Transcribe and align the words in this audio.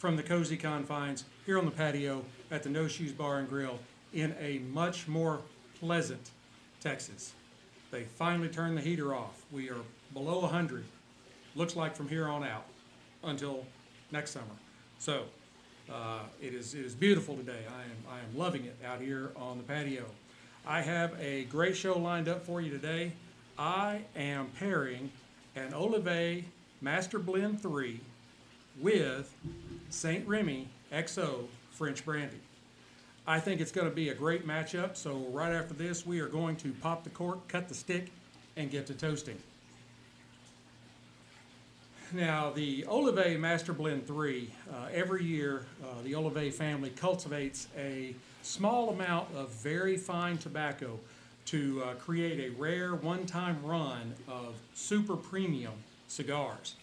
from 0.00 0.16
the 0.16 0.22
cozy 0.22 0.56
confines 0.56 1.24
here 1.44 1.58
on 1.58 1.66
the 1.66 1.70
patio 1.70 2.24
at 2.50 2.62
the 2.62 2.70
No 2.70 2.88
Shoes 2.88 3.12
Bar 3.12 3.38
and 3.38 3.48
Grill 3.48 3.78
in 4.14 4.34
a 4.40 4.58
much 4.60 5.06
more 5.06 5.42
pleasant 5.78 6.30
Texas. 6.80 7.34
They 7.90 8.04
finally 8.04 8.48
turned 8.48 8.78
the 8.78 8.80
heater 8.80 9.14
off. 9.14 9.44
We 9.52 9.68
are 9.68 9.82
below 10.14 10.38
100, 10.38 10.84
looks 11.54 11.76
like 11.76 11.94
from 11.94 12.08
here 12.08 12.26
on 12.28 12.42
out 12.42 12.64
until 13.22 13.66
next 14.10 14.30
summer. 14.30 14.46
So 14.98 15.24
uh, 15.92 16.20
it 16.40 16.54
is 16.54 16.72
it 16.72 16.86
is 16.86 16.94
beautiful 16.94 17.36
today. 17.36 17.66
I 17.68 17.82
am 17.82 17.98
I 18.10 18.20
am 18.20 18.38
loving 18.38 18.64
it 18.64 18.78
out 18.82 19.02
here 19.02 19.32
on 19.36 19.58
the 19.58 19.64
patio. 19.64 20.06
I 20.66 20.80
have 20.80 21.14
a 21.20 21.44
great 21.44 21.76
show 21.76 21.98
lined 21.98 22.26
up 22.26 22.46
for 22.46 22.62
you 22.62 22.70
today. 22.70 23.12
I 23.58 24.00
am 24.16 24.46
pairing 24.58 25.12
an 25.56 25.74
Oliva 25.74 26.40
Master 26.80 27.18
Blend 27.18 27.60
3 27.60 28.00
with 28.78 29.34
St. 29.90 30.26
Remy 30.26 30.68
XO 30.92 31.46
French 31.72 32.04
Brandy. 32.04 32.40
I 33.26 33.38
think 33.38 33.60
it's 33.60 33.72
going 33.72 33.88
to 33.88 33.94
be 33.94 34.08
a 34.08 34.14
great 34.14 34.46
matchup. 34.46 34.96
So 34.96 35.26
right 35.30 35.52
after 35.52 35.74
this, 35.74 36.04
we 36.04 36.20
are 36.20 36.28
going 36.28 36.56
to 36.56 36.72
pop 36.72 37.04
the 37.04 37.10
cork, 37.10 37.46
cut 37.48 37.68
the 37.68 37.74
stick, 37.74 38.10
and 38.56 38.70
get 38.70 38.86
to 38.88 38.94
toasting. 38.94 39.38
Now, 42.12 42.50
the 42.50 42.84
Oliva 42.88 43.38
Master 43.38 43.72
Blend 43.72 44.04
3, 44.04 44.50
uh, 44.72 44.74
every 44.92 45.22
year 45.22 45.64
uh, 45.82 46.02
the 46.02 46.16
Oliva 46.16 46.50
family 46.50 46.90
cultivates 46.90 47.68
a 47.78 48.14
small 48.42 48.90
amount 48.90 49.28
of 49.36 49.50
very 49.50 49.96
fine 49.96 50.36
tobacco 50.36 50.98
to 51.46 51.82
uh, 51.84 51.94
create 51.94 52.40
a 52.40 52.60
rare 52.60 52.96
one 52.96 53.26
time 53.26 53.64
run 53.64 54.14
of 54.26 54.56
super 54.74 55.16
premium 55.16 55.74
cigars. 56.08 56.74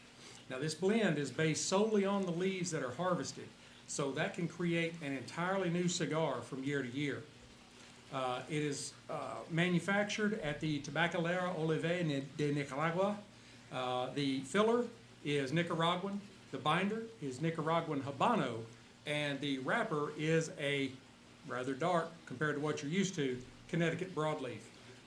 Now, 0.49 0.59
this 0.59 0.73
blend 0.73 1.17
is 1.17 1.29
based 1.29 1.67
solely 1.67 2.05
on 2.05 2.21
the 2.23 2.31
leaves 2.31 2.71
that 2.71 2.81
are 2.81 2.91
harvested, 2.91 3.47
so 3.87 4.11
that 4.11 4.33
can 4.33 4.47
create 4.47 4.93
an 5.03 5.11
entirely 5.13 5.69
new 5.69 5.87
cigar 5.87 6.41
from 6.41 6.63
year 6.63 6.81
to 6.81 6.89
year. 6.89 7.21
Uh, 8.13 8.39
it 8.49 8.63
is 8.63 8.93
uh, 9.09 9.15
manufactured 9.51 10.39
at 10.41 10.61
the 10.61 10.79
Tabacalera 10.79 11.57
Oliva 11.57 12.01
de 12.37 12.53
Nicaragua. 12.53 13.17
Uh, 13.73 14.07
the 14.15 14.39
filler 14.41 14.85
is 15.25 15.51
Nicaraguan, 15.51 16.21
the 16.51 16.57
binder 16.57 17.03
is 17.21 17.41
Nicaraguan 17.41 18.01
Habano, 18.01 18.59
and 19.05 19.39
the 19.41 19.59
wrapper 19.59 20.13
is 20.17 20.51
a 20.57 20.91
rather 21.47 21.73
dark 21.73 22.09
compared 22.25 22.55
to 22.55 22.61
what 22.61 22.81
you're 22.81 22.91
used 22.91 23.15
to 23.15 23.37
Connecticut 23.67 24.15
broadleaf. 24.15 24.59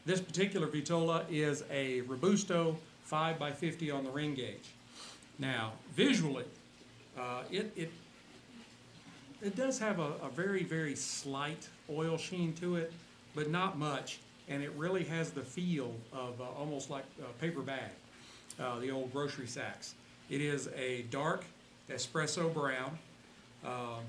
This 0.05 0.21
particular 0.21 0.67
Vitola 0.67 1.25
is 1.31 1.65
a 1.71 2.03
Robusto 2.03 2.77
5 3.05 3.39
by 3.39 3.53
50 3.53 3.91
on 3.91 4.05
the 4.05 4.11
ring 4.11 4.35
gauge. 4.35 4.71
Now, 5.41 5.73
visually, 5.95 6.45
uh, 7.19 7.45
it, 7.51 7.73
it, 7.75 7.91
it 9.41 9.57
does 9.57 9.79
have 9.79 9.99
a, 9.99 10.13
a 10.23 10.29
very, 10.29 10.63
very 10.65 10.95
slight 10.95 11.67
oil 11.89 12.19
sheen 12.19 12.53
to 12.57 12.77
it, 12.77 12.93
but 13.35 13.51
not 13.51 13.79
much, 13.79 14.21
and 14.49 14.63
it 14.63 14.71
really 14.77 15.03
has 15.05 15.31
the 15.31 15.41
feel 15.41 15.95
of 16.13 16.39
uh, 16.43 16.45
almost 16.59 16.91
like 16.91 17.05
a 17.21 17.33
paper 17.41 17.63
bag, 17.63 17.91
uh, 18.61 18.79
the 18.81 18.91
old 18.91 19.11
grocery 19.15 19.47
sacks. 19.47 19.95
It 20.29 20.43
is 20.43 20.69
a 20.77 21.07
dark 21.11 21.47
espresso 21.89 22.53
brown. 22.53 22.99
Uh, 23.65 24.01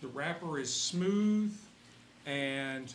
the 0.00 0.08
wrapper 0.08 0.58
is 0.58 0.72
smooth 0.72 1.54
and 2.24 2.92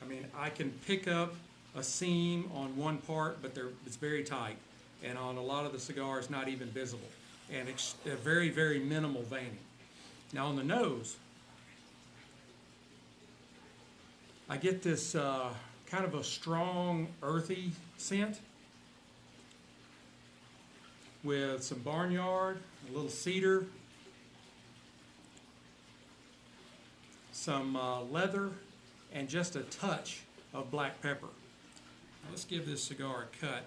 I 0.00 0.06
mean, 0.06 0.24
I 0.36 0.50
can 0.50 0.70
pick 0.86 1.08
up 1.08 1.34
a 1.74 1.82
seam 1.82 2.48
on 2.54 2.76
one 2.76 2.98
part, 2.98 3.42
but 3.42 3.56
it's 3.84 3.96
very 3.96 4.22
tight. 4.22 4.56
And 5.04 5.16
on 5.16 5.36
a 5.36 5.42
lot 5.42 5.64
of 5.64 5.72
the 5.72 5.78
cigars, 5.78 6.28
not 6.28 6.48
even 6.48 6.68
visible. 6.68 7.08
And 7.52 7.68
it's 7.68 7.94
a 8.04 8.16
very, 8.16 8.50
very 8.50 8.80
minimal 8.80 9.22
veining. 9.22 9.58
Now 10.32 10.46
on 10.46 10.56
the 10.56 10.64
nose, 10.64 11.16
I 14.48 14.56
get 14.56 14.82
this 14.82 15.14
uh, 15.14 15.50
kind 15.86 16.04
of 16.04 16.14
a 16.14 16.24
strong, 16.24 17.08
earthy 17.22 17.72
scent 17.96 18.40
with 21.22 21.62
some 21.62 21.78
barnyard, 21.78 22.58
a 22.88 22.92
little 22.94 23.10
cedar, 23.10 23.66
some 27.32 27.76
uh, 27.76 28.02
leather, 28.02 28.50
and 29.12 29.28
just 29.28 29.56
a 29.56 29.62
touch 29.62 30.20
of 30.52 30.70
black 30.70 31.00
pepper. 31.02 31.28
Let's 32.30 32.44
give 32.44 32.66
this 32.66 32.82
cigar 32.82 33.26
a 33.32 33.46
cut. 33.46 33.64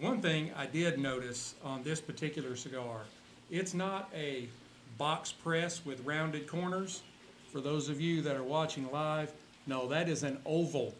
One 0.00 0.22
thing 0.22 0.50
I 0.56 0.66
did 0.66 0.98
notice 0.98 1.54
on 1.62 1.82
this 1.82 2.00
particular 2.00 2.56
cigar, 2.56 3.02
it's 3.50 3.74
not 3.74 4.10
a 4.14 4.48
box 4.98 5.32
press 5.32 5.84
with 5.84 6.04
rounded 6.04 6.46
corners. 6.46 7.02
For 7.52 7.60
those 7.60 7.88
of 7.88 8.00
you 8.00 8.22
that 8.22 8.36
are 8.36 8.42
watching 8.42 8.90
live, 8.90 9.32
no, 9.66 9.86
that 9.88 10.08
is 10.08 10.22
an 10.22 10.38
oval. 10.46 10.94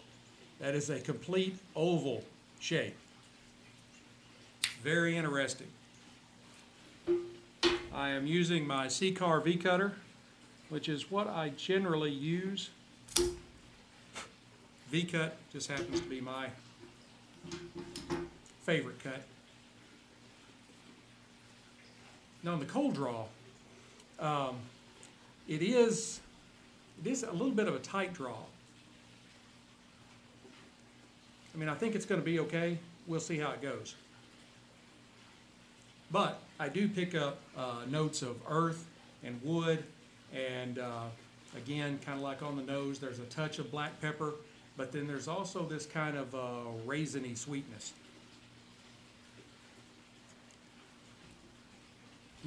That 0.61 0.75
is 0.75 0.91
a 0.91 1.01
complete 1.01 1.57
oval 1.75 2.23
shape. 2.59 2.97
Very 4.83 5.17
interesting. 5.17 5.69
I 7.95 8.11
am 8.11 8.27
using 8.27 8.67
my 8.67 8.87
Xikar 8.87 9.43
V-Cutter 9.43 9.95
which 10.71 10.89
is 10.89 11.11
what 11.11 11.29
I 11.29 11.51
generally 11.51 12.13
use. 12.13 12.71
V-cut 14.89 15.37
just 15.53 15.69
happens 15.69 16.01
to 16.01 16.09
be 16.09 16.21
my 16.21 16.49
favorite 18.71 19.03
cut. 19.03 19.21
Now, 22.45 22.55
in 22.55 22.61
the 22.61 22.67
cold 22.67 22.95
draw, 22.95 23.25
um, 24.21 24.59
it 25.49 25.61
is 25.61 26.21
it 27.05 27.11
is 27.11 27.25
a 27.25 27.33
little 27.33 27.51
bit 27.51 27.67
of 27.67 27.75
a 27.75 27.81
tight 27.81 28.15
draw. 28.15 28.37
I 31.53 31.59
mean, 31.59 31.69
I 31.69 31.75
think 31.75 31.97
it's 31.97 32.05
going 32.05 32.21
to 32.21 32.25
be 32.25 32.39
okay. 32.39 32.79
We'll 33.09 33.19
see 33.19 33.39
how 33.39 33.51
it 33.51 33.61
goes. 33.61 33.97
But 36.13 36.41
I 36.61 36.69
do 36.69 36.89
pick 36.89 37.17
up 37.17 37.41
uh, 37.57 37.83
notes 37.89 38.23
of 38.23 38.37
earth 38.49 38.87
and 39.25 39.41
wood 39.43 39.83
and 40.33 40.79
uh, 40.79 41.07
again, 41.57 41.99
kind 42.07 42.19
of 42.19 42.23
like 42.23 42.41
on 42.41 42.55
the 42.57 42.63
nose, 42.63 43.01
there's 43.01 43.19
a 43.19 43.25
touch 43.25 43.59
of 43.59 43.73
black 43.73 44.01
pepper, 44.01 44.35
but 44.77 44.93
then 44.93 45.09
there's 45.09 45.27
also 45.27 45.65
this 45.65 45.87
kind 45.87 46.17
of 46.17 46.33
uh, 46.37 46.39
raisiny 46.87 47.37
sweetness. 47.37 47.95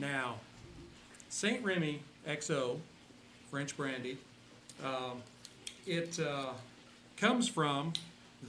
Now, 0.03 0.35
St. 1.29 1.63
Remy 1.63 2.01
XO, 2.27 2.77
French 3.49 3.77
brandy, 3.77 4.17
um, 4.83 5.23
it 5.87 6.19
uh, 6.19 6.49
comes 7.15 7.47
from 7.47 7.93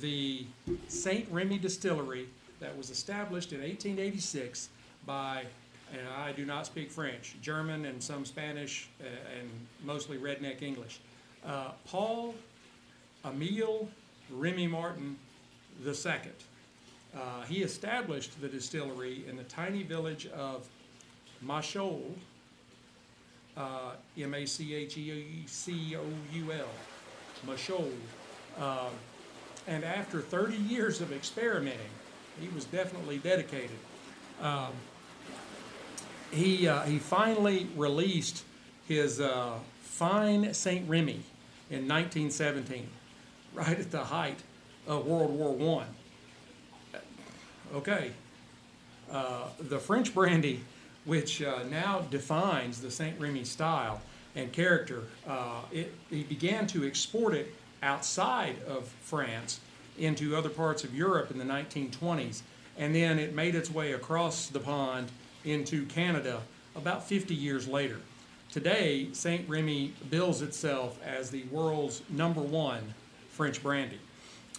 the 0.01 0.47
St. 0.89 1.29
Remy 1.31 1.59
distillery 1.59 2.27
that 2.59 2.77
was 2.77 2.91
established 2.91 3.53
in 3.53 3.61
1886 3.61 4.69
by 5.07 5.45
and 5.93 6.09
I 6.19 6.33
do 6.33 6.45
not 6.45 6.67
speak 6.67 6.91
French, 6.91 7.37
German 7.41 7.85
and 7.85 8.03
some 8.03 8.25
Spanish, 8.25 8.89
uh, 9.01 9.05
and 9.39 9.49
mostly 9.85 10.19
redneck 10.19 10.61
English. 10.61 10.99
Uh, 11.47 11.71
Paul 11.87 12.35
Emile 13.25 13.89
Remy 14.29 14.67
Martin 14.67 15.17
II. 15.87 15.93
Uh, 17.17 17.43
he 17.43 17.63
established 17.63 18.41
the 18.41 18.49
distillery 18.49 19.25
in 19.29 19.37
the 19.37 19.45
tiny 19.45 19.85
village 19.85 20.27
of 20.35 20.67
Machoul, 21.43 22.03
uh, 23.57 23.93
M 24.19 24.35
A 24.35 24.47
C 24.47 24.75
H 24.75 24.99
C 25.47 25.97
O 25.97 26.03
U 26.33 26.53
L, 26.53 26.69
Machoul. 27.47 27.93
Uh, 28.59 28.89
and 29.67 29.85
after 29.85 30.21
30 30.21 30.57
years 30.57 31.01
of 31.01 31.13
experimenting, 31.13 31.81
he 32.41 32.49
was 32.49 32.65
definitely 32.67 33.19
dedicated. 33.19 33.79
Um, 34.43 34.73
he 36.31 36.67
uh, 36.67 36.83
he 36.83 36.99
finally 36.99 37.69
released 37.77 38.45
his 38.89 39.21
uh, 39.21 39.59
fine 39.81 40.53
Saint 40.53 40.89
Remy 40.89 41.23
in 41.71 41.89
1917, 41.89 42.89
right 43.55 43.79
at 43.79 43.91
the 43.91 44.05
height 44.05 44.39
of 44.87 45.07
World 45.07 45.31
War 45.31 45.53
One. 45.53 45.87
Okay, 47.75 48.11
uh, 49.11 49.49
the 49.59 49.79
French 49.79 50.15
brandy, 50.15 50.61
which 51.05 51.43
uh, 51.43 51.61
now 51.71 52.01
defines 52.11 52.81
the 52.81 52.91
Saint 52.91 53.19
Remy 53.21 53.45
style 53.45 54.01
and 54.37 54.53
character, 54.53 55.05
uh, 55.29 55.61
it, 55.71 55.93
he 56.11 56.25
began 56.25 56.67
to 56.69 56.85
export 56.87 57.35
it 57.35 57.55
outside 57.83 58.57
of 58.67 58.89
France 59.03 59.61
into 59.99 60.35
other 60.37 60.49
parts 60.49 60.83
of 60.83 60.95
Europe 60.95 61.31
in 61.31 61.39
the 61.39 61.45
1920s, 61.45 62.43
and 62.79 62.95
then 62.95 63.19
it 63.19 63.35
made 63.35 63.55
its 63.55 63.71
way 63.71 63.93
across 63.93 64.49
the 64.49 64.59
pond 64.59 65.09
into 65.45 65.85
Canada 65.87 66.41
about 66.75 67.07
50 67.07 67.35
years 67.35 67.69
later. 67.69 67.99
Today, 68.51 69.09
St. 69.13 69.49
Remy 69.49 69.93
bills 70.11 70.43
itself 70.43 70.99
as 71.05 71.31
the 71.31 71.45
world's 71.45 72.03
number 72.09 72.41
one 72.41 72.95
French 73.31 73.63
brandy. 73.63 73.99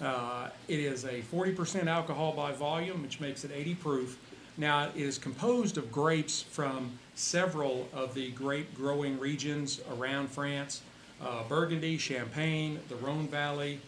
Uh, 0.01 0.50
it 0.68 0.80
is 0.80 1.06
a 1.06 1.21
40% 1.21 1.88
alcohol 1.88 2.33
by 2.33 2.51
volume, 2.51 3.01
which 3.01 3.19
makes 3.21 3.45
it 3.45 3.51
80 3.53 3.75
proof. 3.75 4.19
Now, 4.57 4.86
it 4.86 4.96
is 4.96 5.18
composed 5.18 5.78
of 5.78 5.92
grapes 5.92 6.42
from 6.42 6.98
several 7.16 7.90
of 7.94 8.13
the 8.13 8.31
grape 8.31 8.74
growing 8.75 9.19
regions 9.19 9.81
around 9.92 10.30
France 10.30 10.81
uh, 11.22 11.44
Burgundy, 11.48 11.98
Champagne, 11.98 12.80
the 12.90 12.96
Rhone 12.96 13.28
Valley, 13.28 13.80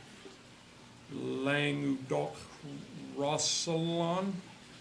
Languedoc 1.14 2.36
Roussillon, 3.16 4.34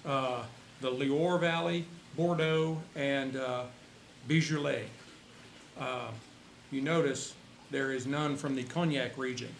uh, 0.05 0.43
the 0.81 0.91
Loire 0.91 1.38
Valley, 1.38 1.85
Bordeaux, 2.17 2.81
and 2.94 3.37
uh. 3.37 3.65
Uh, 5.79 6.11
you 6.71 6.81
notice 6.81 7.35
there 7.71 7.93
is 7.93 8.06
none 8.06 8.37
from 8.37 8.56
the 8.56 8.65
Cognac 8.65 9.17
region. 9.17 9.55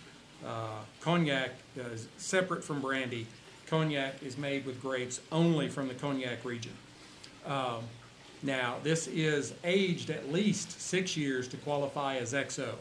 Uh, 0.44 0.81
cognac 1.00 1.50
is 1.76 2.08
separate 2.17 2.62
from 2.62 2.81
brandy. 2.81 3.26
Cognac 3.66 4.22
is 4.22 4.38
made 4.38 4.64
with 4.64 4.80
grapes 4.80 5.20
only 5.32 5.68
from 5.68 5.88
the 5.88 5.94
Cognac 5.94 6.44
region. 6.44 6.72
Um, 7.44 7.82
now, 8.42 8.76
this 8.82 9.08
is 9.08 9.54
aged 9.64 10.10
at 10.10 10.30
least 10.32 10.80
six 10.80 11.16
years 11.16 11.48
to 11.48 11.56
qualify 11.58 12.16
as 12.16 12.32
XO. 12.32 12.74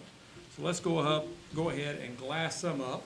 So 0.56 0.62
let's 0.64 0.80
go 0.80 1.00
up, 1.00 1.26
go 1.56 1.70
ahead 1.70 2.00
and 2.04 2.18
glass 2.18 2.62
some 2.62 2.82
up. 2.82 3.06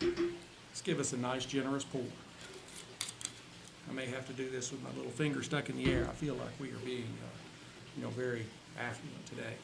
Let's 0.00 0.82
give 0.82 1.00
us 1.00 1.12
a 1.12 1.16
nice 1.16 1.44
generous 1.44 1.84
pour. 1.84 2.02
I 3.88 3.92
may 3.92 4.06
have 4.06 4.26
to 4.26 4.32
do 4.32 4.48
this 4.48 4.70
with 4.70 4.82
my 4.82 4.90
little 4.96 5.10
finger 5.10 5.42
stuck 5.42 5.68
in 5.68 5.76
the 5.76 5.92
air. 5.92 6.06
I 6.08 6.12
feel 6.12 6.34
like 6.34 6.52
we 6.60 6.70
are 6.70 6.84
being, 6.84 7.02
uh, 7.22 7.36
you 7.96 8.02
know, 8.02 8.10
very 8.10 8.46
affluent 8.78 9.26
today. 9.26 9.54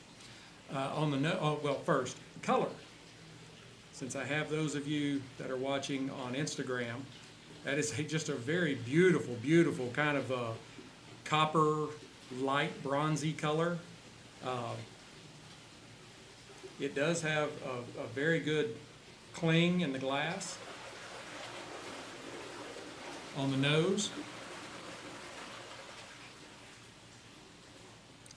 Uh, 0.75 0.91
on 0.95 1.11
the 1.11 1.17
no, 1.17 1.37
oh, 1.41 1.59
well, 1.65 1.81
first, 1.85 2.17
color. 2.43 2.69
Since 3.93 4.15
I 4.15 4.25
have 4.25 4.51
those 4.51 4.77
of 4.77 4.87
you 4.87 5.21
that 5.39 5.51
are 5.51 5.57
watching 5.57 6.11
on 6.11 6.35
Instagram, 6.35 7.01
that 7.65 7.77
is 7.77 7.99
a, 7.99 8.03
just 8.03 8.29
a 8.29 8.35
very 8.35 8.77
beautiful, 8.77 9.35
beautiful 9.43 9.89
kind 9.93 10.17
of 10.17 10.31
a 10.31 10.53
copper, 11.25 11.87
light 12.39 12.83
bronzy 12.83 13.33
color. 13.33 13.79
Uh, 14.45 14.75
it 16.79 16.95
does 16.95 17.21
have 17.23 17.51
a, 17.67 18.03
a 18.03 18.07
very 18.15 18.41
good 18.41 18.77
cling 19.35 19.81
in 19.81 19.93
the 19.93 19.99
glass 19.99 20.57
on 23.37 23.51
the 23.51 23.57
nose. 23.57 24.11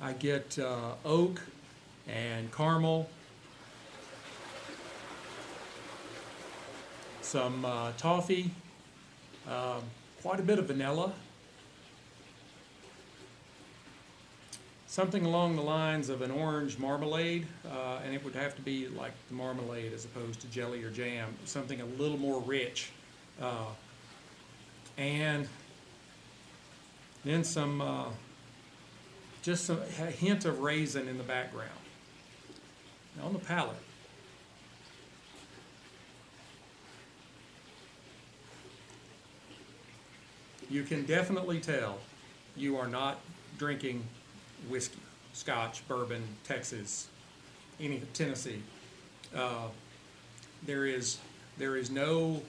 I 0.01 0.13
get 0.13 0.59
uh, 0.59 0.95
oak 1.06 1.41
and 2.08 2.52
caramel, 2.52 3.10
some 7.22 7.66
uh, 7.66 7.92
toffee, 7.98 8.52
uh, 9.50 9.80
quite 10.22 10.40
a 10.40 10.44
bit 10.44 10.60
of 10.60 10.68
vanilla, 10.68 11.14
something 14.88 15.26
along 15.26 15.56
the 15.56 15.62
lines 15.62 16.10
of 16.10 16.22
an 16.22 16.30
orange 16.30 16.78
marmalade, 16.78 17.48
uh, 17.66 18.00
and 18.06 18.14
it 18.14 18.24
would 18.24 18.36
have 18.36 18.56
to 18.56 18.62
be 18.62 18.88
like 18.90 19.14
the 19.28 19.34
marmalade 19.34 19.92
as 19.92 20.06
opposed 20.06 20.40
to 20.40 20.48
jelly 20.48 20.84
or 20.84 20.92
jam, 20.92 21.34
something 21.46 21.82
a 21.82 21.86
little 21.86 22.20
more 22.20 22.40
rich. 22.42 22.92
Uh, 23.42 23.66
and 24.98 25.48
then 27.26 27.44
some, 27.44 27.82
uh, 27.82 28.06
just 29.42 29.66
some, 29.66 29.80
a 30.00 30.12
hint 30.12 30.46
of 30.46 30.60
raisin 30.60 31.08
in 31.08 31.18
the 31.18 31.24
background. 31.24 31.72
Now 33.18 33.25
on 33.25 33.33
the 33.33 33.39
palate, 33.39 33.75
you 40.69 40.83
can 40.83 41.06
definitely 41.06 41.60
tell 41.60 42.00
you 42.56 42.77
are 42.77 42.88
not 42.88 43.19
drinking 43.57 44.04
whiskey, 44.69 45.00
scotch, 45.33 45.88
bourbon, 45.88 46.24
Texas, 46.44 47.07
any 47.80 48.01
Tennessee. 48.13 48.62
Uh, 49.36 49.68
there 50.66 50.86
is 50.86 51.19
there 51.57 51.75
is 51.75 51.92
no 51.92 52.42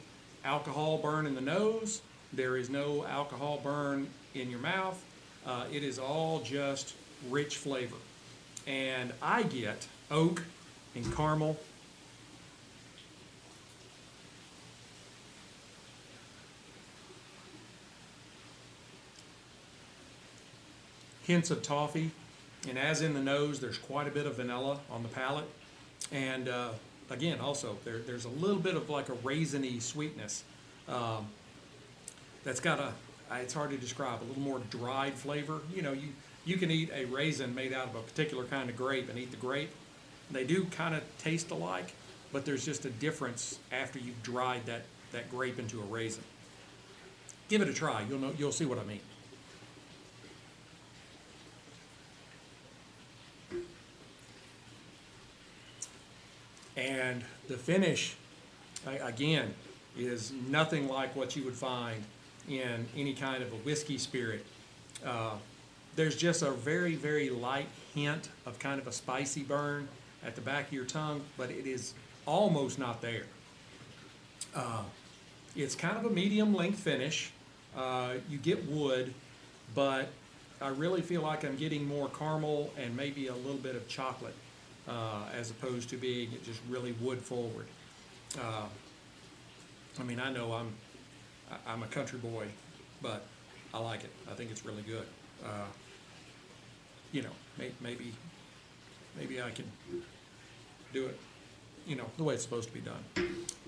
alcohol 0.45 0.99
burn 0.99 1.27
in 1.27 1.35
the 1.35 1.41
nose. 1.41 2.01
There 2.33 2.57
is 2.57 2.71
no 2.71 3.05
alcohol 3.05 3.61
burn 3.63 4.09
in 4.35 4.51
your 4.51 4.61
mouth. 4.61 5.03
Uh, 5.47 5.65
it 5.71 5.83
is 5.85 5.99
all 5.99 6.41
just 6.41 6.95
rich 7.29 7.57
flavor. 7.57 7.97
And 8.67 9.13
I 9.21 9.43
get 9.43 9.87
oak 10.11 10.43
and 10.95 11.15
caramel. 11.15 11.59
Hints 21.25 21.51
of 21.51 21.63
toffee. 21.63 22.11
And 22.69 22.79
as 22.79 23.03
in 23.03 23.15
the 23.15 23.21
nose, 23.21 23.61
there's 23.61 23.79
quite 23.79 24.07
a 24.07 24.11
bit 24.11 24.27
of 24.27 24.37
vanilla 24.37 24.79
on 24.91 25.03
the 25.03 25.09
palate. 25.09 25.49
And 26.13 26.49
uh, 26.49 26.71
again, 27.11 27.41
also, 27.41 27.77
there, 27.85 27.99
there's 27.99 28.25
a 28.25 28.31
little 28.31 28.59
bit 28.59 28.75
of 28.75 28.89
like 28.89 29.09
a 29.09 29.15
raisiny 29.17 29.81
sweetness. 29.81 30.45
Um, 30.89 31.27
that's 32.45 32.61
got 32.61 32.79
a 32.79 32.93
it's 33.37 33.55
hard 33.55 33.71
to 33.71 33.77
describe 33.77 34.23
a 34.23 34.25
little 34.25 34.43
more 34.43 34.61
dried 34.71 35.15
flavor 35.15 35.61
you 35.75 35.83
know 35.83 35.93
you 35.93 36.09
you 36.45 36.57
can 36.57 36.71
eat 36.71 36.91
a 36.95 37.05
raisin 37.07 37.55
made 37.55 37.73
out 37.73 37.89
of 37.89 37.95
a 37.95 38.03
particular 38.03 38.45
kind 38.45 38.69
of 38.69 38.77
grape 38.77 39.09
and 39.09 39.19
eat 39.19 39.31
the 39.31 39.37
grape. 39.37 39.71
They 40.31 40.45
do 40.45 40.65
kind 40.65 40.95
of 40.95 41.03
taste 41.19 41.51
alike 41.51 41.95
but 42.35 42.45
there's 42.45 42.65
just 42.65 42.85
a 42.85 42.91
difference 42.91 43.61
after 43.71 44.01
you've 44.01 44.21
dried 44.25 44.67
that 44.67 44.83
that 45.13 45.31
grape 45.31 45.61
into 45.61 45.81
a 45.81 45.85
raisin. 45.85 46.25
Give 47.49 47.63
it 47.63 47.69
a 47.69 47.73
try. 47.73 48.05
You'll 48.09 48.19
know 48.19 48.33
you'll 48.37 48.51
see 48.51 48.65
what 48.65 48.77
i 48.77 48.83
mean. 48.83 49.01
And 56.77 57.23
the 57.47 57.57
finish 57.57 58.17
again 58.85 59.55
is 59.97 60.33
nothing 60.49 60.89
like 60.89 61.15
what 61.15 61.37
you 61.37 61.45
would 61.45 61.55
find 61.55 62.03
in 62.49 62.89
any 62.97 63.15
kind 63.15 63.45
of 63.45 63.53
a 63.53 63.57
whiskey 63.59 63.97
spirit. 63.97 64.45
Uh, 65.07 65.37
there's 65.97 66.17
just 66.17 66.43
a 66.43 66.51
very, 66.51 66.95
very 66.95 67.31
light 67.31 67.69
hint 67.95 68.29
of 68.47 68.59
kind 68.59 68.81
of 68.81 68.87
a 68.87 68.93
spicy 68.93 69.43
burn 69.43 69.89
at 70.25 70.35
the 70.35 70.41
back 70.41 70.69
of 70.69 70.73
your 70.73 70.85
tongue, 70.85 71.21
but 71.37 71.51
it 71.51 71.67
is 71.67 71.95
almost 72.27 72.79
not 72.79 73.01
there. 73.01 73.25
Uh, 74.55 74.83
it's 75.57 75.75
kind 75.75 75.97
of 75.97 76.05
a 76.05 76.11
medium 76.11 76.55
length 76.55 76.81
finish. 76.81 77.31
Uh, 77.77 78.15
you 78.29 78.39
get 78.39 78.69
wood, 78.69 79.13
but 79.75 80.09
I 80.61 80.69
really 80.69 81.03
feel 81.03 81.23
like 81.23 81.45
I'm 81.45 81.57
getting 81.57 81.87
more 81.87 82.09
caramel 82.09 82.73
and 82.77 82.97
maybe 82.97 83.29
a 83.29 83.35
little 83.35 83.57
bit 83.57 83.77
of 83.77 83.87
chocolate 83.89 84.35
uh, 84.89 85.25
as 85.35 85.51
opposed 85.51 85.89
to 85.91 85.97
being 85.97 86.31
just 86.45 86.61
really 86.69 86.93
wood 87.01 87.19
forward. 87.21 87.67
Uh, 88.39 88.67
I 89.99 90.03
mean, 90.03 90.19
I 90.19 90.33
know 90.33 90.53
I'm 90.53 90.73
I'm 91.67 91.83
a 91.83 91.87
country 91.87 92.19
boy, 92.19 92.47
but 93.01 93.25
I 93.73 93.79
like 93.79 94.03
it. 94.03 94.11
I 94.31 94.35
think 94.35 94.51
it's 94.51 94.65
really 94.65 94.83
good. 94.83 95.07
You 97.15 97.23
know, 97.23 97.31
may, 97.59 97.71
maybe 97.81 98.13
maybe 99.17 99.41
I 99.41 99.51
can 99.51 99.71
do 100.93 101.07
it. 101.07 101.17
You 101.87 101.95
know, 101.95 102.07
the 102.17 102.25
way 102.25 102.35
it's 102.35 102.43
supposed 102.43 102.69
to 102.71 102.75
be 102.75 102.81
done. 102.81 103.05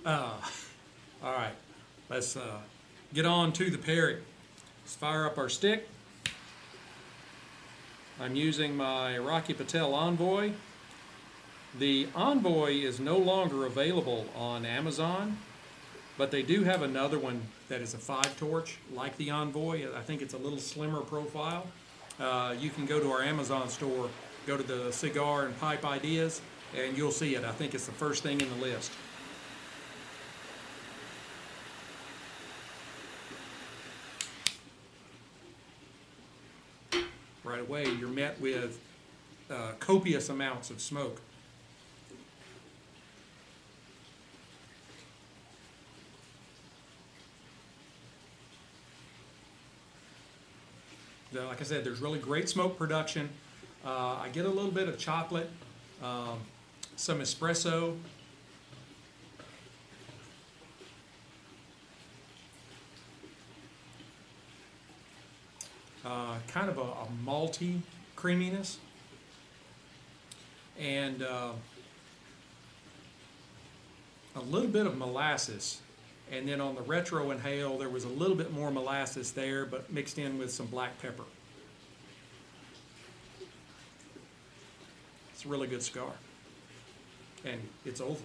Uh, 0.04 0.32
all 1.22 1.32
right, 1.32 1.54
let's 2.10 2.36
uh, 2.36 2.58
get 3.14 3.24
on 3.24 3.52
to 3.52 3.70
the 3.70 3.78
pairing. 3.78 4.18
Let's 4.82 4.96
fire 4.96 5.26
up 5.26 5.38
our 5.38 5.48
stick. 5.48 5.88
I'm 8.20 8.34
using 8.34 8.76
my 8.76 9.16
Rocky 9.16 9.54
Patel 9.54 9.94
Envoy. 9.94 10.50
The 11.78 12.08
Envoy 12.16 12.72
is 12.72 12.98
no 12.98 13.16
longer 13.16 13.64
available 13.64 14.26
on 14.34 14.66
Amazon. 14.66 15.38
But 16.18 16.32
they 16.32 16.42
do 16.42 16.64
have 16.64 16.82
another 16.82 17.18
one 17.18 17.42
that 17.68 17.80
is 17.80 17.94
a 17.94 17.98
five 17.98 18.36
torch, 18.38 18.78
like 18.92 19.16
the 19.18 19.30
Envoy. 19.30 19.86
I 19.94 20.00
think 20.00 20.20
it's 20.20 20.34
a 20.34 20.38
little 20.38 20.58
slimmer 20.58 21.02
profile. 21.02 21.68
Uh, 22.18 22.54
you 22.58 22.70
can 22.70 22.86
go 22.86 22.98
to 22.98 23.10
our 23.10 23.22
Amazon 23.22 23.68
store, 23.68 24.08
go 24.46 24.56
to 24.56 24.62
the 24.62 24.90
cigar 24.90 25.44
and 25.44 25.58
pipe 25.60 25.84
ideas, 25.84 26.40
and 26.74 26.96
you'll 26.96 27.10
see 27.10 27.34
it. 27.34 27.44
I 27.44 27.52
think 27.52 27.74
it's 27.74 27.86
the 27.86 27.92
first 27.92 28.22
thing 28.22 28.40
in 28.40 28.48
the 28.48 28.56
list. 28.56 28.90
Right 37.44 37.60
away, 37.60 37.84
you're 38.00 38.08
met 38.08 38.40
with 38.40 38.80
uh, 39.50 39.72
copious 39.78 40.30
amounts 40.30 40.70
of 40.70 40.80
smoke. 40.80 41.20
Like 51.44 51.60
I 51.60 51.64
said, 51.64 51.84
there's 51.84 52.00
really 52.00 52.18
great 52.18 52.48
smoke 52.48 52.78
production. 52.78 53.28
Uh, 53.84 54.18
I 54.22 54.28
get 54.32 54.46
a 54.46 54.48
little 54.48 54.70
bit 54.70 54.88
of 54.88 54.98
chocolate, 54.98 55.50
um, 56.02 56.40
some 56.96 57.20
espresso. 57.20 57.96
Uh, 66.04 66.36
kind 66.46 66.68
of 66.68 66.78
a, 66.78 66.82
a 66.82 67.08
malty 67.24 67.80
creaminess. 68.14 68.78
And 70.78 71.22
uh, 71.22 71.50
a 74.36 74.40
little 74.40 74.68
bit 74.68 74.86
of 74.86 74.96
molasses. 74.96 75.80
And 76.32 76.48
then 76.48 76.60
on 76.60 76.74
the 76.74 76.82
retro 76.82 77.30
inhale, 77.30 77.78
there 77.78 77.88
was 77.88 78.04
a 78.04 78.08
little 78.08 78.34
bit 78.34 78.52
more 78.52 78.70
molasses 78.70 79.32
there, 79.32 79.64
but 79.64 79.92
mixed 79.92 80.18
in 80.18 80.38
with 80.38 80.52
some 80.52 80.66
black 80.66 81.00
pepper. 81.00 81.22
It's 85.32 85.44
a 85.44 85.48
really 85.48 85.68
good 85.68 85.82
cigar. 85.82 86.12
And 87.44 87.60
it's 87.84 88.00
oval. 88.00 88.18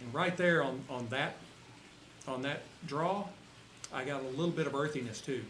And 0.00 0.14
right 0.14 0.36
there 0.36 0.62
on, 0.62 0.84
on 0.88 1.08
that 1.08 1.36
on 2.26 2.42
that 2.42 2.62
draw, 2.86 3.26
I 3.92 4.04
got 4.04 4.22
a 4.22 4.28
little 4.28 4.50
bit 4.50 4.66
of 4.66 4.74
earthiness 4.74 5.20
too. 5.20 5.44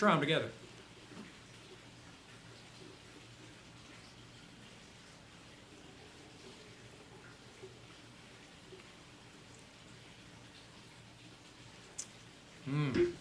Try 0.00 0.12
them 0.12 0.20
together. 0.20 0.48
Mm. 12.66 13.12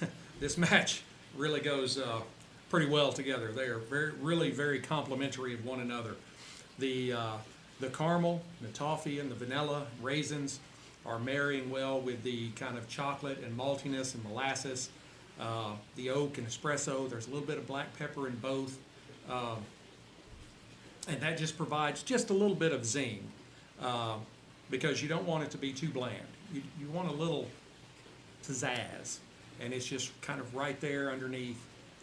this 0.40 0.58
match 0.58 1.02
really 1.36 1.60
goes 1.60 1.96
uh, 1.96 2.22
pretty 2.70 2.86
well 2.86 3.12
together. 3.12 3.52
They 3.52 3.66
are 3.66 3.78
very, 3.78 4.10
really 4.20 4.50
very 4.50 4.80
complementary 4.80 5.54
of 5.54 5.64
one 5.64 5.78
another. 5.78 6.16
The 6.80 7.12
uh, 7.12 7.36
the 7.78 7.88
caramel, 7.90 8.42
the 8.60 8.68
toffee, 8.68 9.20
and 9.20 9.30
the 9.30 9.36
vanilla 9.36 9.86
raisins 10.02 10.58
are 11.06 11.20
marrying 11.20 11.70
well 11.70 12.00
with 12.00 12.24
the 12.24 12.50
kind 12.50 12.76
of 12.76 12.88
chocolate 12.88 13.38
and 13.44 13.56
maltiness 13.56 14.16
and 14.16 14.24
molasses. 14.24 14.88
Uh, 15.40 15.72
the 15.96 16.10
oak 16.10 16.38
and 16.38 16.46
espresso. 16.46 17.10
There's 17.10 17.26
a 17.26 17.30
little 17.30 17.46
bit 17.46 17.58
of 17.58 17.66
black 17.66 17.96
pepper 17.98 18.28
in 18.28 18.36
both, 18.36 18.78
um, 19.28 19.58
and 21.08 21.20
that 21.20 21.36
just 21.36 21.56
provides 21.56 22.04
just 22.04 22.30
a 22.30 22.32
little 22.32 22.54
bit 22.54 22.70
of 22.72 22.86
zing 22.86 23.24
uh, 23.82 24.16
because 24.70 25.02
you 25.02 25.08
don't 25.08 25.26
want 25.26 25.42
it 25.42 25.50
to 25.50 25.58
be 25.58 25.72
too 25.72 25.88
bland. 25.88 26.26
You, 26.52 26.62
you 26.80 26.88
want 26.88 27.08
a 27.08 27.12
little 27.12 27.48
pizzazz, 28.46 29.18
and 29.60 29.72
it's 29.72 29.86
just 29.86 30.18
kind 30.20 30.40
of 30.40 30.54
right 30.54 30.80
there 30.80 31.10
underneath, 31.10 31.60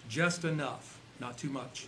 just 0.10 0.44
enough, 0.44 1.00
not 1.22 1.38
too 1.38 1.50
much. 1.50 1.88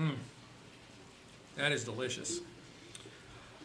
Mmm, 0.00 0.14
that 1.56 1.72
is 1.72 1.84
delicious. 1.84 2.40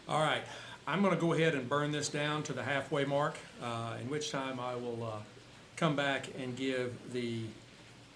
All 0.06 0.20
right, 0.20 0.42
I'm 0.86 1.00
going 1.00 1.14
to 1.14 1.20
go 1.20 1.32
ahead 1.32 1.54
and 1.54 1.66
burn 1.66 1.92
this 1.92 2.10
down 2.10 2.42
to 2.42 2.52
the 2.52 2.62
halfway 2.62 3.06
mark, 3.06 3.38
uh, 3.62 3.94
in 4.02 4.10
which 4.10 4.30
time 4.30 4.60
I 4.60 4.74
will 4.74 5.02
uh, 5.02 5.18
come 5.76 5.96
back 5.96 6.26
and 6.38 6.54
give 6.54 6.92
the 7.14 7.44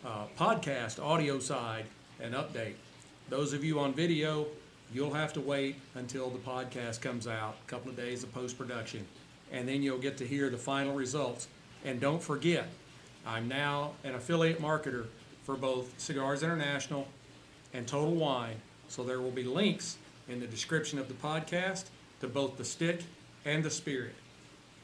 uh, 0.05 0.25
podcast 0.39 1.03
audio 1.03 1.39
side 1.39 1.87
an 2.21 2.33
update. 2.33 2.75
Those 3.31 3.55
of 3.55 3.65
you 3.65 3.81
on 3.81 3.95
video, 3.95 4.47
you'll 4.93 5.15
have 5.15 5.33
to 5.33 5.41
wait 5.41 5.77
until 5.95 6.29
the 6.29 6.39
podcast 6.39 7.01
comes 7.01 7.27
out, 7.27 7.57
a 7.67 7.71
couple 7.71 7.91
of 7.91 7.97
days 7.97 8.23
of 8.23 8.35
post 8.35 8.59
production, 8.59 9.07
and 9.51 9.67
then 9.67 9.83
you'll 9.83 9.99
get 9.99 10.19
to 10.19 10.27
hear 10.27 10.51
the 10.51 10.59
final 10.59 10.93
results. 10.93 11.49
And 11.87 11.99
don't 11.99 12.23
forget, 12.23 12.69
I'm 13.27 13.49
now 13.49 13.93
an 14.05 14.15
affiliate 14.15 14.61
marketer 14.61 15.07
for 15.45 15.57
both 15.57 15.99
Cigars 15.99 16.43
International 16.43 17.09
and 17.73 17.87
Total 17.87 18.15
Wine, 18.15 18.57
so 18.89 19.03
there 19.03 19.21
will 19.21 19.31
be 19.31 19.45
links 19.45 19.97
in 20.29 20.41
the 20.41 20.47
description 20.47 20.99
of 20.99 21.09
the 21.09 21.15
podcast 21.15 21.85
to 22.21 22.29
both 22.29 22.57
the 22.57 22.65
stick 22.65 23.03
and 23.45 23.65
the 23.65 23.71
spirit. 23.71 24.15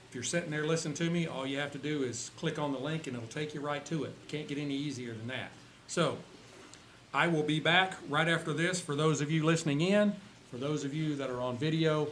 If 0.09 0.15
you're 0.15 0.25
sitting 0.25 0.51
there 0.51 0.67
listening 0.67 0.95
to 0.95 1.11
me, 1.11 1.27
all 1.27 1.47
you 1.47 1.59
have 1.59 1.73
to 1.73 1.79
do 1.79 2.03
is 2.03 2.31
click 2.37 2.59
on 2.59 2.73
the 2.73 2.79
link 2.79 3.07
and 3.07 3.17
it'll 3.17 3.29
take 3.29 3.55
you 3.55 3.61
right 3.61 3.85
to 3.87 4.05
it. 4.05 4.15
Can't 4.29 4.49
get 4.49 4.59
any 4.59 4.75
easier 4.75 5.13
than 5.13 5.29
that. 5.29 5.51
So, 5.89 6.19
I 7.13 7.29
will 7.29 7.43
be 7.43 7.61
back 7.61 7.97
right 8.09 8.29
after 8.29 8.53
this 8.53 8.81
for 8.81 8.95
those 8.95 9.21
of 9.21 9.31
you 9.31 9.45
listening 9.45 9.81
in. 9.81 10.15
For 10.51 10.59
those 10.59 10.85
of 10.85 10.95
you 10.95 11.17
that 11.17 11.31
are 11.31 11.41
on 11.41 11.57
video, 11.57 12.09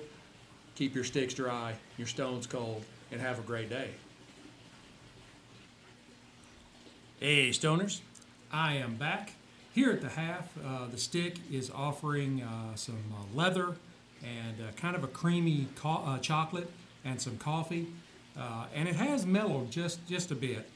keep 0.75 0.95
your 0.95 1.05
sticks 1.05 1.35
dry, 1.35 1.75
your 1.97 2.07
stones 2.07 2.47
cold, 2.47 2.85
and 3.13 3.21
have 3.21 3.39
a 3.39 3.43
great 3.43 3.71
day. 3.71 3.91
Hey, 7.21 7.51
stoners, 7.51 8.01
I 8.53 8.75
am 8.75 8.97
back. 8.97 9.33
Here 9.75 9.91
at 9.91 10.01
the 10.01 10.09
half, 10.09 10.57
uh, 10.65 10.87
the 10.89 10.97
stick 10.99 11.39
is 11.51 11.69
offering 11.69 12.43
uh, 12.43 12.77
some 12.77 13.03
uh, 13.13 13.37
leather 13.37 13.75
and 14.23 14.61
uh, 14.61 14.71
kind 14.77 14.95
of 14.95 15.03
a 15.03 15.09
creamy 15.09 15.67
co- 15.75 16.05
uh, 16.07 16.19
chocolate 16.21 16.71
and 17.05 17.21
some 17.21 17.39
coffee, 17.39 17.89
uh, 18.39 18.67
and 18.73 18.89
it 18.89 18.95
has 18.95 19.27
mellowed 19.27 19.73
just 19.73 20.07
just 20.07 20.31
a 20.31 20.37
bit. 20.37 20.71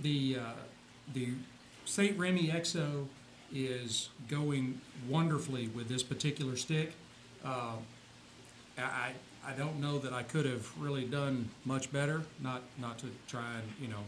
the 0.00 0.38
the 1.14 1.28
St. 1.84 2.18
Remy 2.18 2.48
XO 2.48 3.06
is 3.54 4.08
going 4.28 4.80
wonderfully 5.08 5.68
with 5.68 5.88
this 5.88 6.02
particular 6.02 6.56
stick. 6.56 6.94
I 7.44 9.12
I 9.46 9.52
don't 9.56 9.80
know 9.80 9.98
that 10.00 10.12
I 10.12 10.24
could 10.24 10.46
have 10.46 10.66
really 10.80 11.04
done 11.04 11.48
much 11.64 11.92
better. 11.92 12.22
Not 12.40 12.62
not 12.80 12.98
to 12.98 13.06
try 13.28 13.54
and 13.54 13.72
you 13.80 13.86
know 13.86 14.02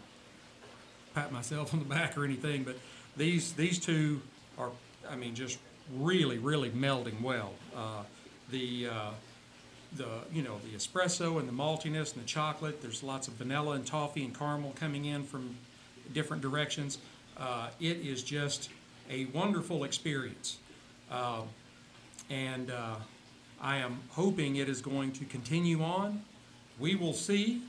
pat 1.15 1.31
myself 1.31 1.73
on 1.73 1.79
the 1.79 1.85
back 1.85 2.19
or 2.19 2.25
anything, 2.25 2.65
but 2.65 2.77
these 3.17 3.53
these 3.53 3.79
two 3.79 4.21
are, 4.59 4.71
I 5.09 5.17
mean, 5.17 5.35
just 5.35 5.59
really 5.93 6.39
really 6.39 6.71
melding 6.71 7.21
well. 7.21 7.53
Uh, 7.77 8.03
the 8.51 8.89
uh, 8.89 9.11
the 9.97 10.09
you 10.33 10.43
know 10.43 10.59
the 10.65 10.77
espresso 10.77 11.39
and 11.39 11.49
the 11.49 11.53
maltiness 11.53 12.15
and 12.15 12.23
the 12.23 12.29
chocolate. 12.29 12.83
There's 12.83 13.03
lots 13.03 13.29
of 13.29 13.35
vanilla 13.35 13.73
and 13.73 13.87
toffee 13.87 14.25
and 14.25 14.37
caramel 14.37 14.73
coming 14.79 15.05
in 15.07 15.25
from 15.25 15.57
different 16.13 16.43
directions. 16.43 16.99
Uh, 17.37 17.69
it 17.81 17.99
is 17.99 18.23
just 18.23 18.71
a 19.11 19.27
wonderful 19.27 19.85
experience, 19.85 20.59
uh, 21.11 21.43
and 22.31 22.71
uh, 22.71 22.97
I 23.61 23.79
am 23.79 24.01
hoping 24.11 24.57
it 24.57 24.69
is 24.69 24.81
going 24.81 25.13
to 25.13 25.25
continue 25.25 25.83
on. 25.83 26.23
We 26.79 26.95
will 26.95 27.15
see. 27.15 27.63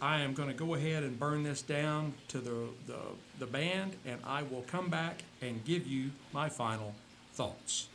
I 0.00 0.20
am 0.20 0.32
going 0.32 0.48
to 0.48 0.54
go 0.54 0.74
ahead 0.74 1.02
and 1.02 1.18
burn 1.18 1.42
this 1.42 1.60
down 1.60 2.14
to 2.28 2.38
the, 2.38 2.68
the, 2.86 2.98
the 3.40 3.46
band, 3.46 3.96
and 4.06 4.20
I 4.24 4.42
will 4.44 4.62
come 4.62 4.88
back 4.88 5.22
and 5.42 5.64
give 5.64 5.86
you 5.86 6.10
my 6.32 6.48
final 6.48 6.94
thoughts. 7.32 7.88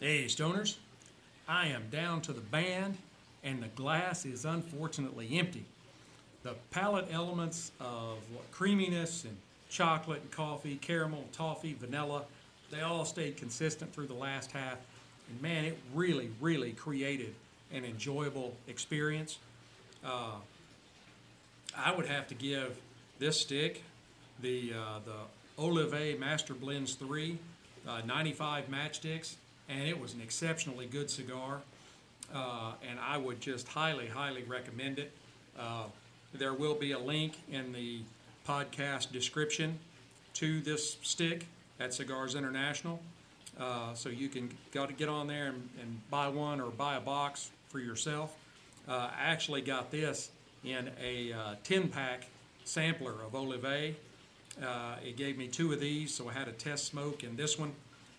Hey, 0.00 0.24
stoners, 0.24 0.76
I 1.48 1.68
am 1.68 1.84
down 1.90 2.22
to 2.22 2.32
the 2.32 2.40
band, 2.40 2.98
and 3.44 3.62
the 3.62 3.68
glass 3.68 4.26
is 4.26 4.44
unfortunately 4.44 5.38
empty. 5.38 5.64
The 6.42 6.54
palate 6.70 7.08
elements 7.12 7.72
of 7.80 8.18
creaminess 8.50 9.24
and 9.24 9.36
chocolate 9.68 10.22
and 10.22 10.30
coffee, 10.30 10.76
caramel, 10.76 11.24
toffee, 11.32 11.74
vanilla, 11.78 12.24
they 12.70 12.80
all 12.80 13.04
stayed 13.04 13.36
consistent 13.36 13.92
through 13.92 14.06
the 14.06 14.14
last 14.14 14.50
half. 14.52 14.78
And 15.28 15.40
man, 15.40 15.64
it 15.64 15.78
really, 15.94 16.30
really 16.40 16.72
created 16.72 17.34
an 17.72 17.84
enjoyable 17.84 18.54
experience. 18.66 19.38
Uh, 20.04 20.36
I 21.76 21.94
would 21.94 22.06
have 22.06 22.26
to 22.28 22.34
give 22.34 22.78
this 23.18 23.40
stick 23.40 23.82
the 24.40 24.72
uh, 24.74 24.98
the 25.04 25.62
Oliva 25.62 26.16
Master 26.18 26.54
Blends 26.54 26.94
3, 26.94 27.36
uh, 27.86 28.00
95 28.06 28.68
matchsticks, 28.68 29.34
and 29.68 29.88
it 29.88 30.00
was 30.00 30.14
an 30.14 30.20
exceptionally 30.20 30.86
good 30.86 31.10
cigar. 31.10 31.60
Uh, 32.32 32.72
and 32.88 32.98
I 33.00 33.16
would 33.16 33.40
just 33.40 33.66
highly, 33.68 34.06
highly 34.06 34.44
recommend 34.44 34.98
it. 34.98 35.12
Uh, 35.58 35.84
there 36.34 36.52
will 36.52 36.74
be 36.74 36.92
a 36.92 36.98
link 36.98 37.38
in 37.50 37.72
the 37.72 38.00
podcast 38.46 39.10
description 39.12 39.78
to 40.34 40.60
this 40.60 40.98
stick 41.02 41.46
at 41.80 41.94
Cigars 41.94 42.34
International. 42.34 43.00
Uh, 43.58 43.94
so 43.94 44.08
you 44.08 44.28
can 44.28 44.50
go 44.72 44.86
to 44.86 44.92
get 44.92 45.08
on 45.08 45.26
there 45.26 45.46
and, 45.46 45.68
and 45.80 46.00
buy 46.10 46.28
one 46.28 46.60
or 46.60 46.70
buy 46.70 46.96
a 46.96 47.00
box 47.00 47.50
for 47.68 47.80
yourself. 47.80 48.36
Uh, 48.88 49.10
I 49.16 49.24
actually 49.24 49.60
got 49.60 49.90
this 49.90 50.30
in 50.64 50.90
a 51.02 51.32
uh, 51.32 51.54
10 51.64 51.88
pack 51.88 52.26
sampler 52.64 53.14
of 53.24 53.34
Oliva. 53.34 53.92
Uh, 54.62 54.96
it 55.04 55.16
gave 55.16 55.36
me 55.36 55.46
two 55.46 55.72
of 55.72 55.80
these, 55.80 56.14
so 56.14 56.28
I 56.28 56.32
had 56.32 56.48
a 56.48 56.52
test 56.52 56.86
smoke 56.86 57.22
in 57.22 57.36
this 57.36 57.58
one. 57.58 57.72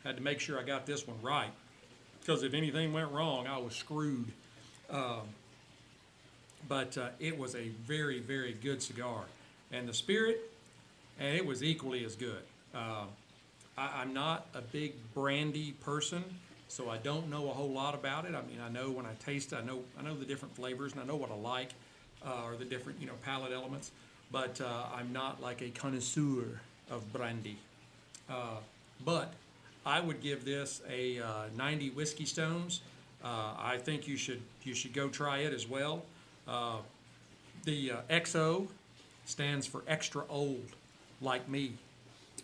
Had 0.04 0.16
to 0.18 0.24
make 0.24 0.40
sure 0.40 0.60
I 0.60 0.64
got 0.64 0.86
this 0.86 1.08
one 1.08 1.18
right 1.22 1.52
because 2.30 2.44
if 2.44 2.54
anything 2.54 2.94
went 2.94 3.12
wrong, 3.12 3.48
I 3.48 3.58
was 3.58 3.76
screwed. 3.76 4.32
Uh, 4.90 5.22
but 6.68 6.96
uh, 6.98 7.10
it 7.20 7.36
was 7.36 7.56
a 7.56 7.70
very, 7.88 8.20
very 8.20 8.54
good 8.54 8.84
cigar. 8.84 9.24
And 9.72 9.90
the 9.90 9.94
spirit, 9.94 10.52
and 11.20 11.36
it 11.36 11.44
was 11.44 11.64
equally 11.64 12.06
as 12.06 12.16
good. 12.16 12.44
Uh, 12.74 13.06
I, 13.78 14.02
I'm 14.02 14.14
not 14.14 14.46
a 14.54 14.62
big 14.62 14.94
brandy 15.16 15.72
person, 15.72 16.24
so 16.70 16.88
I 16.88 16.98
don't 16.98 17.30
know 17.30 17.50
a 17.50 17.54
whole 17.54 17.72
lot 17.72 17.96
about 17.96 18.26
it. 18.26 18.36
I 18.36 18.42
mean, 18.44 18.62
I 18.64 18.70
know 18.70 18.92
when 18.92 19.06
I 19.06 19.14
taste, 19.26 19.54
I 19.54 19.62
know 19.62 19.82
I 20.00 20.04
know 20.04 20.16
the 20.16 20.24
different 20.24 20.56
flavors, 20.56 20.94
and 20.94 21.02
I 21.02 21.04
know 21.04 21.16
what 21.16 21.32
I 21.32 21.36
like, 21.36 21.72
uh, 22.26 22.44
or 22.46 22.56
the 22.56 22.64
different 22.64 23.02
you 23.02 23.08
know 23.08 23.16
palate 23.26 23.52
elements. 23.52 23.92
But 24.32 24.62
uh, 24.62 24.86
I'm 24.96 25.12
not 25.12 25.42
like 25.42 25.62
a 25.64 25.72
connoisseur 25.72 26.62
of 26.92 27.12
brandy. 27.12 27.58
Uh, 28.30 28.58
but 29.04 29.34
I 29.84 30.00
would 30.00 30.22
give 30.22 30.46
this 30.46 30.82
a 30.88 31.20
uh, 31.20 31.44
90 31.58 31.90
whiskey 31.90 32.26
stones. 32.26 32.82
Uh, 33.24 33.56
I 33.58 33.80
think 33.82 34.08
you 34.08 34.16
should 34.16 34.42
you 34.64 34.76
should 34.76 34.94
go 34.94 35.10
try 35.10 35.40
it 35.40 35.54
as 35.54 35.68
well. 35.68 36.06
Uh, 36.48 36.78
the 37.66 37.94
XO 38.12 38.68
stands 39.26 39.66
for 39.66 39.82
extra 39.88 40.24
old, 40.30 40.66
like 41.20 41.50
me. 41.50 41.74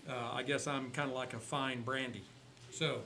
I 0.09 0.43
guess 0.43 0.67
I'm 0.67 0.91
kind 0.91 1.09
of 1.09 1.15
like 1.15 1.33
a 1.33 1.39
fine 1.39 1.81
brandy. 1.81 2.23
So 2.71 3.01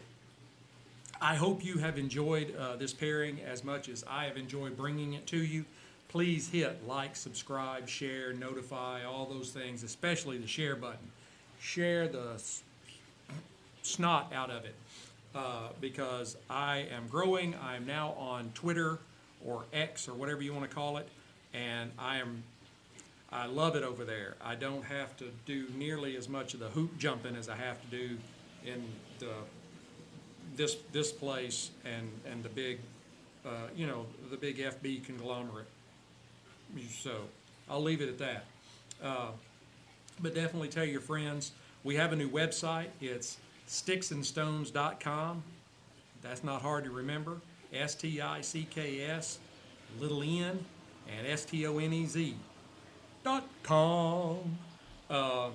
I 1.22 1.36
hope 1.36 1.66
you 1.66 1.78
have 1.80 1.98
enjoyed 1.98 2.56
uh, 2.56 2.78
this 2.78 2.94
pairing 2.94 3.42
as 3.42 3.64
much 3.64 3.90
as 3.90 4.06
I 4.10 4.26
have 4.26 4.38
enjoyed 4.38 4.78
bringing 4.78 5.14
it 5.14 5.28
to 5.28 5.38
you. 5.38 5.66
Please 6.08 6.50
hit 6.50 6.88
like, 6.88 7.16
subscribe, 7.16 7.90
share, 7.90 8.34
notify, 8.34 9.04
all 9.04 9.26
those 9.26 9.52
things, 9.52 9.84
especially 9.84 10.38
the 10.38 10.48
share 10.48 10.76
button. 10.76 11.12
Share 11.60 12.08
the 12.08 12.42
snot 13.82 14.32
out 14.34 14.50
of 14.50 14.64
it 14.64 14.76
uh, 15.36 15.70
because 15.82 16.38
I 16.50 16.88
am 16.92 17.08
growing. 17.08 17.54
I 17.56 17.76
am 17.76 17.86
now 17.86 18.14
on 18.18 18.52
Twitter 18.54 19.00
or 19.46 19.66
X 19.74 20.08
or 20.08 20.14
whatever 20.14 20.42
you 20.42 20.54
want 20.54 20.70
to 20.70 20.74
call 20.74 20.98
it, 20.98 21.08
and 21.54 21.92
I 22.00 22.18
am 22.18 22.44
I 23.32 23.46
love 23.46 23.76
it 23.76 23.84
over 23.84 24.06
there. 24.06 24.36
I 24.44 24.56
don't 24.56 24.84
have 24.86 25.16
to 25.18 25.26
do 25.46 25.68
nearly 25.76 26.16
as 26.18 26.28
much 26.28 26.56
of 26.56 26.60
the 26.60 26.70
hoop 26.70 26.98
jumping 26.98 27.36
as 27.36 27.48
I 27.48 27.56
have 27.58 27.80
to 27.82 27.88
do 27.96 28.18
in 28.66 28.84
the 29.20 29.34
this 30.60 30.76
this 30.92 31.12
place 31.12 31.72
and 31.86 32.12
and 32.30 32.44
the 32.44 32.50
big 32.50 32.80
uh, 33.46 33.70
you 33.76 33.88
know 33.88 34.06
the 34.30 34.36
big 34.38 34.58
FB 34.58 35.06
conglomerate. 35.06 35.68
So 36.92 37.22
I'll 37.70 37.82
leave 37.82 38.02
it 38.02 38.10
at 38.10 38.18
that. 38.20 38.44
Uh, 39.02 39.30
but 40.22 40.36
definitely 40.36 40.68
tell 40.68 40.84
your 40.84 41.00
friends. 41.00 41.54
We 41.86 41.96
have 41.96 42.12
a 42.12 42.16
new 42.16 42.30
website. 42.30 42.90
It's 43.00 43.38
sticksnstonez.com. 43.70 45.44
That's 46.22 46.44
not 46.44 46.62
hard 46.62 46.84
to 46.84 46.92
remember. 46.92 47.38
S 47.74 47.96
T 47.96 48.20
I 48.20 48.42
C 48.42 48.68
K 48.70 49.06
S, 49.06 49.40
little 49.98 50.22
n, 50.22 50.64
and 51.18 51.26
S 51.26 51.46
T 51.46 51.66
O 51.66 51.78
N 51.78 51.94
E 51.94 52.06
Z 52.06 52.36
dot 53.24 53.48
com. 53.64 54.58
Uh, 55.10 55.50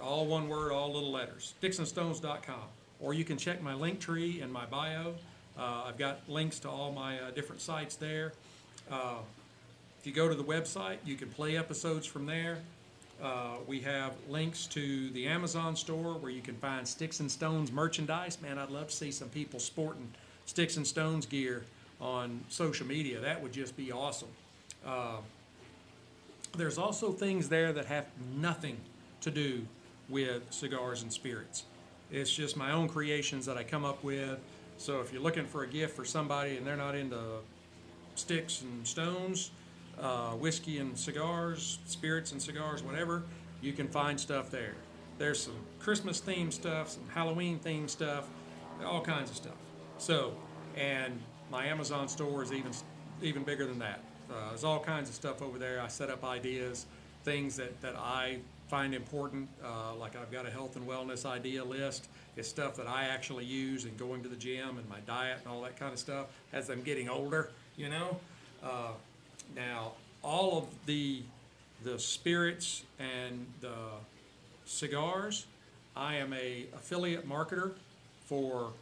all 0.00 0.26
one 0.26 0.48
word, 0.48 0.70
all 0.70 0.92
little 0.92 1.10
letters. 1.10 1.54
Sticksnstonez.com. 1.60 2.68
Or 3.00 3.14
you 3.14 3.24
can 3.24 3.36
check 3.36 3.62
my 3.62 3.74
link 3.74 4.00
tree 4.00 4.40
in 4.40 4.50
my 4.50 4.66
bio. 4.66 5.14
Uh, 5.58 5.84
I've 5.86 5.98
got 5.98 6.20
links 6.28 6.58
to 6.60 6.68
all 6.68 6.92
my 6.92 7.20
uh, 7.20 7.30
different 7.30 7.60
sites 7.60 7.96
there. 7.96 8.32
Uh, 8.90 9.18
if 10.00 10.06
you 10.06 10.12
go 10.12 10.28
to 10.28 10.34
the 10.34 10.44
website, 10.44 10.98
you 11.04 11.16
can 11.16 11.28
play 11.28 11.56
episodes 11.56 12.06
from 12.06 12.26
there. 12.26 12.58
Uh, 13.22 13.56
we 13.66 13.80
have 13.80 14.12
links 14.28 14.66
to 14.66 15.10
the 15.10 15.26
Amazon 15.26 15.74
store 15.74 16.14
where 16.14 16.30
you 16.30 16.40
can 16.40 16.54
find 16.56 16.86
Sticks 16.86 17.18
and 17.18 17.30
Stones 17.30 17.72
merchandise. 17.72 18.40
Man, 18.40 18.58
I'd 18.58 18.70
love 18.70 18.88
to 18.88 18.96
see 18.96 19.10
some 19.10 19.28
people 19.28 19.58
sporting 19.58 20.08
Sticks 20.46 20.76
and 20.76 20.86
Stones 20.86 21.26
gear 21.26 21.64
on 22.00 22.40
social 22.48 22.86
media. 22.86 23.18
That 23.20 23.42
would 23.42 23.52
just 23.52 23.76
be 23.76 23.90
awesome. 23.90 24.28
Uh, 24.86 25.16
there's 26.56 26.78
also 26.78 27.10
things 27.10 27.48
there 27.48 27.72
that 27.72 27.86
have 27.86 28.06
nothing 28.36 28.76
to 29.20 29.30
do 29.30 29.66
with 30.08 30.42
cigars 30.50 31.02
and 31.02 31.12
spirits. 31.12 31.64
It's 32.10 32.34
just 32.34 32.56
my 32.56 32.72
own 32.72 32.88
creations 32.88 33.46
that 33.46 33.56
I 33.56 33.64
come 33.64 33.84
up 33.84 34.02
with. 34.02 34.38
So 34.78 35.00
if 35.00 35.12
you're 35.12 35.22
looking 35.22 35.44
for 35.44 35.64
a 35.64 35.66
gift 35.66 35.94
for 35.96 36.04
somebody 36.04 36.56
and 36.56 36.66
they're 36.66 36.76
not 36.76 36.94
into 36.94 37.18
sticks 38.14 38.62
and 38.62 38.86
stones, 38.86 39.50
uh, 40.00 40.30
whiskey 40.30 40.78
and 40.78 40.96
cigars, 40.96 41.78
spirits 41.86 42.32
and 42.32 42.40
cigars, 42.40 42.82
whatever, 42.82 43.24
you 43.60 43.72
can 43.72 43.88
find 43.88 44.18
stuff 44.18 44.50
there. 44.50 44.74
There's 45.18 45.42
some 45.42 45.56
Christmas 45.80 46.20
themed 46.20 46.52
stuff, 46.52 46.90
some 46.90 47.02
Halloween 47.12 47.58
themed 47.58 47.90
stuff, 47.90 48.28
all 48.84 49.00
kinds 49.00 49.30
of 49.30 49.36
stuff. 49.36 49.56
So, 49.98 50.32
and 50.76 51.18
my 51.50 51.66
Amazon 51.66 52.08
store 52.08 52.42
is 52.42 52.52
even 52.52 52.72
even 53.20 53.42
bigger 53.42 53.66
than 53.66 53.80
that. 53.80 54.00
Uh, 54.30 54.50
there's 54.50 54.62
all 54.62 54.78
kinds 54.78 55.08
of 55.08 55.14
stuff 55.14 55.42
over 55.42 55.58
there. 55.58 55.80
I 55.80 55.88
set 55.88 56.08
up 56.08 56.24
ideas, 56.24 56.86
things 57.24 57.56
that, 57.56 57.80
that 57.80 57.96
I 57.96 58.38
find 58.68 58.94
important. 58.94 59.48
Uh, 59.64 59.94
like 59.94 60.16
I've 60.16 60.30
got 60.30 60.46
a 60.46 60.50
health 60.50 60.76
and 60.76 60.86
wellness 60.86 61.24
idea 61.24 61.64
list. 61.64 62.08
It's 62.36 62.48
stuff 62.48 62.76
that 62.76 62.86
I 62.86 63.04
actually 63.04 63.44
use 63.44 63.84
and 63.84 63.96
going 63.98 64.22
to 64.22 64.28
the 64.28 64.36
gym 64.36 64.78
and 64.78 64.88
my 64.88 65.00
diet 65.06 65.38
and 65.42 65.52
all 65.52 65.62
that 65.62 65.76
kind 65.76 65.92
of 65.92 65.98
stuff 65.98 66.26
as 66.52 66.68
I'm 66.68 66.82
getting 66.82 67.08
older, 67.08 67.50
you 67.76 67.88
know. 67.88 68.16
Uh, 68.62 68.92
now, 69.56 69.92
all 70.22 70.58
of 70.58 70.64
the 70.86 71.22
the 71.84 71.98
spirits 71.98 72.82
and 72.98 73.46
the 73.60 73.74
cigars, 74.64 75.46
I 75.96 76.16
am 76.16 76.32
a 76.32 76.66
affiliate 76.74 77.28
marketer 77.28 77.72
for 78.26 78.72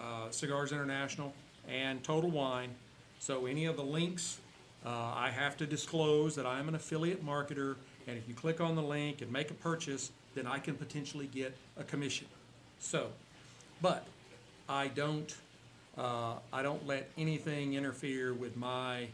uh, 0.00 0.30
Cigars 0.30 0.72
International 0.72 1.32
and 1.68 2.02
Total 2.02 2.30
Wine. 2.30 2.70
So 3.18 3.46
any 3.46 3.64
of 3.64 3.76
the 3.76 3.82
links, 3.82 4.38
uh, 4.84 4.90
I 4.90 5.30
have 5.30 5.56
to 5.58 5.66
disclose 5.66 6.36
that 6.36 6.46
I 6.46 6.60
am 6.60 6.68
an 6.68 6.74
affiliate 6.74 7.24
marketer, 7.24 7.76
and 8.06 8.16
if 8.16 8.28
you 8.28 8.34
click 8.34 8.60
on 8.60 8.76
the 8.76 8.82
link 8.82 9.22
and 9.22 9.30
make 9.32 9.50
a 9.50 9.54
purchase, 9.54 10.10
then 10.34 10.46
I 10.46 10.58
can 10.58 10.74
potentially 10.74 11.26
get 11.26 11.56
a 11.76 11.84
commission. 11.84 12.26
So, 12.78 13.08
but 13.82 14.06
I 14.68 14.88
don't, 14.88 15.34
uh, 15.98 16.34
I 16.52 16.62
don't 16.62 16.86
let 16.86 17.10
anything 17.18 17.74
interfere 17.74 18.34
with 18.34 18.56
my 18.56 19.08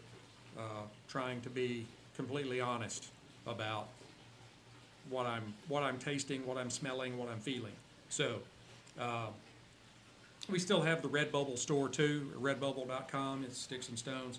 uh, 0.58 0.82
trying 1.08 1.40
to 1.42 1.50
be 1.50 1.86
completely 2.16 2.60
honest 2.60 3.08
about 3.46 3.88
what 5.10 5.26
I'm 5.26 5.54
what 5.68 5.82
I'm 5.82 5.98
tasting, 5.98 6.46
what 6.46 6.58
I'm 6.58 6.70
smelling, 6.70 7.18
what 7.18 7.28
I'm 7.28 7.40
feeling. 7.40 7.72
So. 8.08 8.38
Uh, 9.00 9.28
we 10.50 10.58
still 10.58 10.82
have 10.82 11.02
the 11.02 11.08
Redbubble 11.08 11.56
store 11.56 11.88
too, 11.88 12.32
redbubble.com. 12.40 13.44
It's 13.44 13.58
Sticks 13.58 13.88
and 13.88 13.98
Stones. 13.98 14.38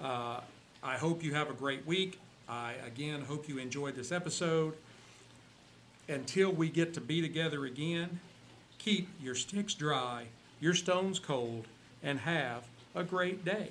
Uh, 0.00 0.40
I 0.82 0.96
hope 0.96 1.22
you 1.22 1.34
have 1.34 1.50
a 1.50 1.52
great 1.52 1.86
week. 1.86 2.18
I 2.48 2.74
again 2.86 3.22
hope 3.22 3.48
you 3.48 3.58
enjoyed 3.58 3.94
this 3.94 4.12
episode. 4.12 4.74
Until 6.08 6.52
we 6.52 6.68
get 6.68 6.94
to 6.94 7.00
be 7.00 7.20
together 7.20 7.64
again, 7.64 8.20
keep 8.78 9.08
your 9.20 9.34
sticks 9.34 9.74
dry, 9.74 10.26
your 10.60 10.74
stones 10.74 11.18
cold, 11.18 11.66
and 12.02 12.20
have 12.20 12.62
a 12.94 13.02
great 13.02 13.44
day. 13.44 13.70